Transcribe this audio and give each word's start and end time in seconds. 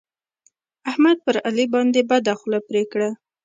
احمد 0.89 1.17
پر 1.25 1.35
علي 1.47 1.65
باندې 1.73 2.01
بده 2.09 2.33
خوله 2.39 2.59
پرې 2.67 2.83
کړه. 2.91 3.09